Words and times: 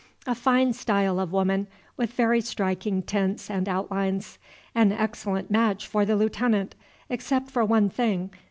A 0.25 0.33
fine 0.33 0.73
style 0.73 1.19
of 1.19 1.31
woman, 1.31 1.67
with 1.95 2.13
very 2.13 2.41
striking 2.41 3.03
tints 3.03 3.51
and 3.51 3.69
outlines, 3.69 4.39
an 4.73 4.91
excellent 4.91 5.51
match 5.51 5.85
for 5.85 6.05
the 6.05 6.15
Lieutenant, 6.15 6.73
except 7.07 7.51
for 7.51 7.63
one 7.63 7.87
thing. 7.87 8.31